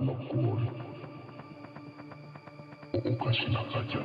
na 0.00 0.12
kuona 0.28 0.70
ukashina 3.10 3.60
kaja 3.70 4.00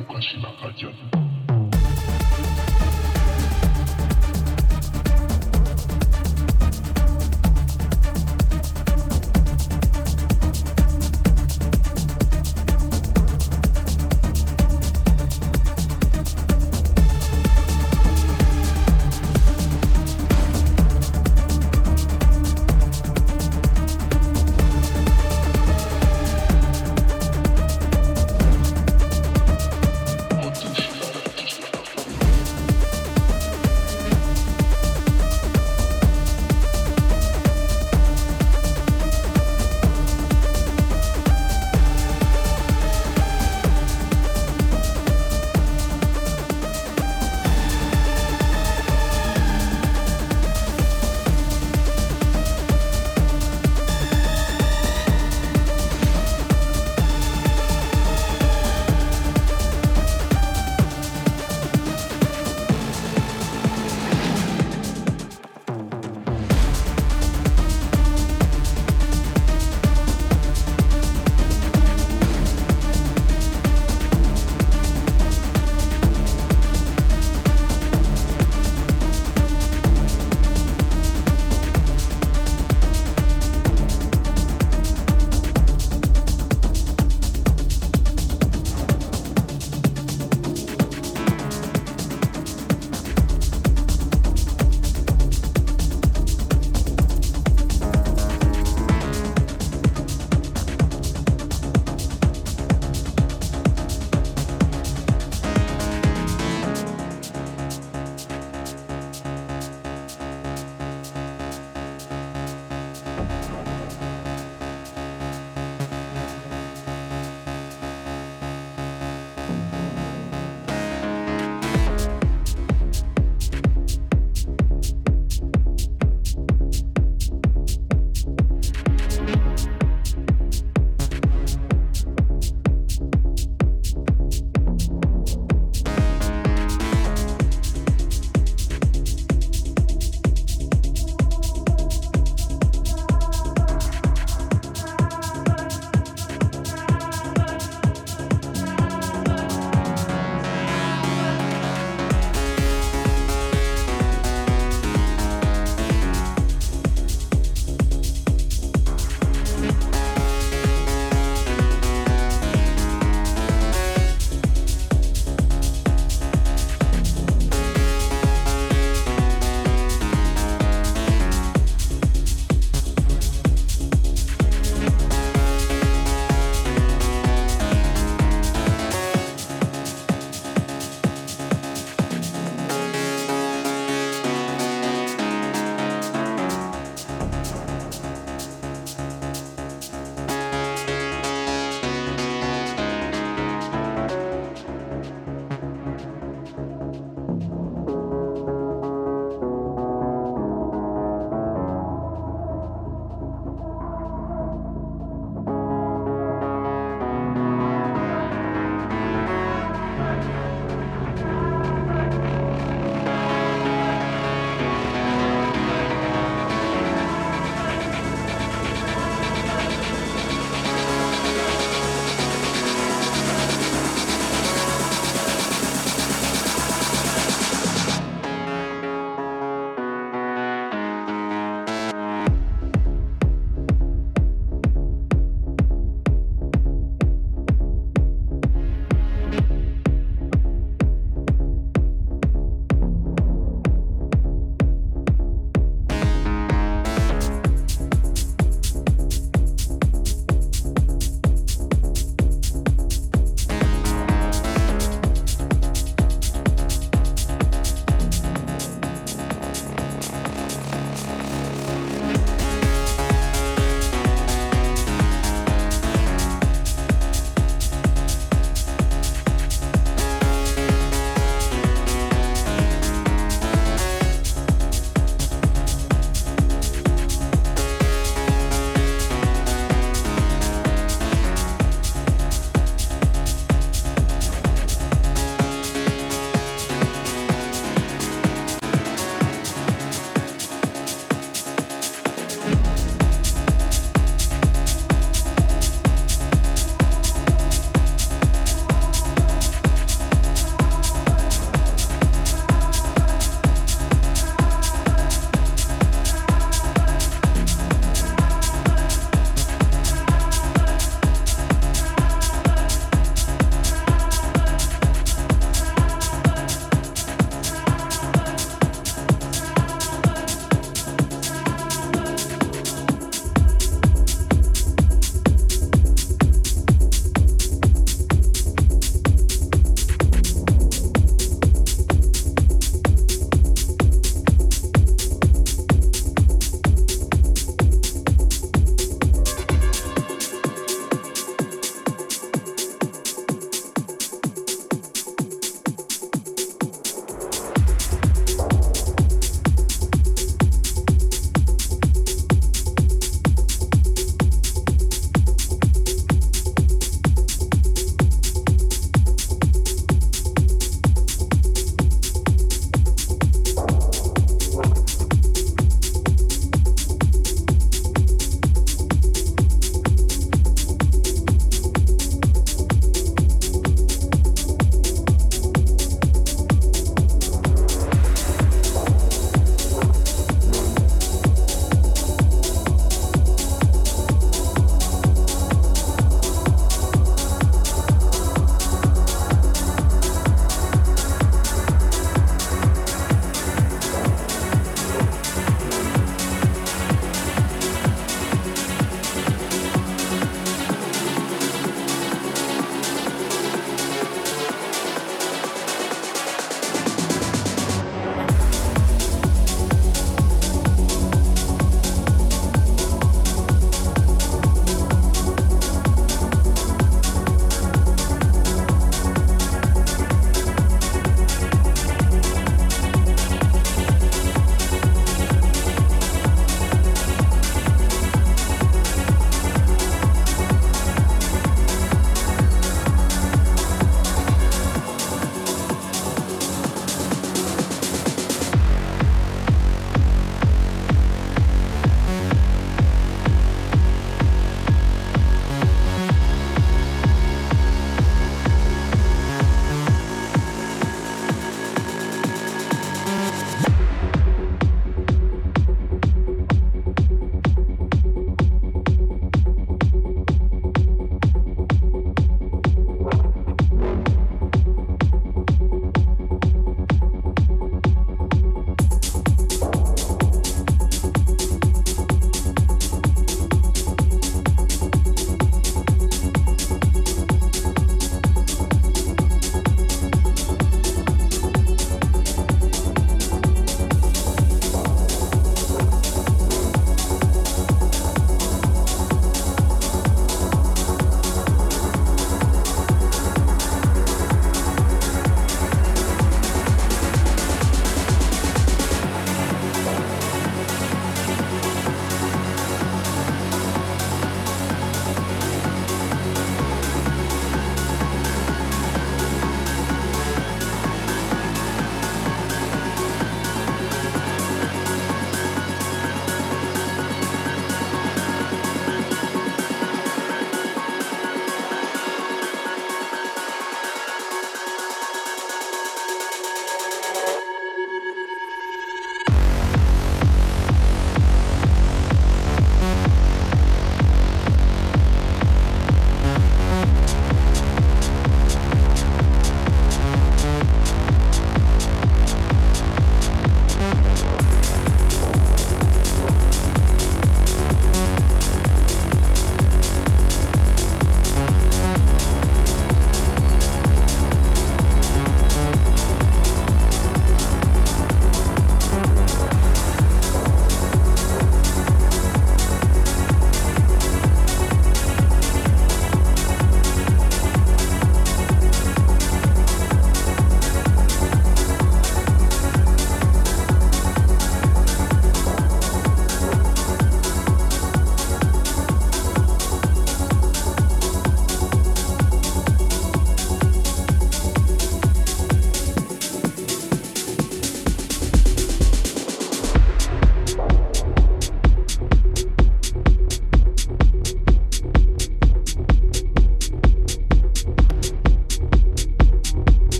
ukashina 0.00 0.48
kaja 0.60 0.88